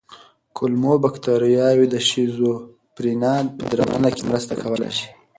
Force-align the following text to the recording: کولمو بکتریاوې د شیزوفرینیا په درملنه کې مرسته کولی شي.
کولمو 0.57 0.93
بکتریاوې 1.03 1.85
د 1.89 1.95
شیزوفرینیا 2.09 3.35
په 3.57 3.63
درملنه 3.71 4.09
کې 4.15 4.23
مرسته 4.29 4.53
کولی 4.61 4.89
شي. 4.97 5.07